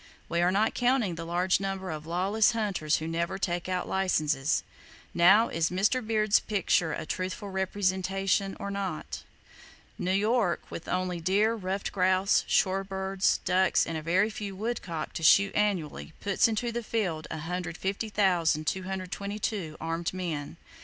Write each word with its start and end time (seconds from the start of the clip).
We 0.27 0.41
are 0.41 0.51
not 0.51 0.73
counting 0.73 1.13
the 1.13 1.27
large 1.27 1.59
number 1.59 1.91
of 1.91 2.07
lawless 2.07 2.53
hunters 2.53 2.95
who 2.97 3.07
never 3.07 3.37
take 3.37 3.69
out 3.69 3.87
licenses. 3.87 4.63
Now, 5.13 5.49
is 5.49 5.69
Mr. 5.69 6.03
Beard's 6.03 6.39
picture 6.39 6.91
a 6.91 7.05
truthful 7.05 7.51
presentation, 7.67 8.57
or 8.59 8.71
not? 8.71 9.21
New 9.99 10.09
York 10.11 10.71
with 10.71 10.87
only 10.87 11.19
deer, 11.19 11.53
ruffed 11.53 11.91
grouse, 11.91 12.43
shore 12.47 12.83
birds, 12.83 13.41
ducks 13.45 13.85
and 13.85 13.95
a 13.95 14.01
very 14.01 14.31
few 14.31 14.55
woodcock 14.55 15.13
to 15.13 15.21
shoot 15.21 15.53
annually 15.55 16.13
puts 16.19 16.47
into 16.47 16.71
the 16.71 16.81
field 16.81 17.27
150,222 17.29 19.77
armed 19.79 20.11
men. 20.15 20.57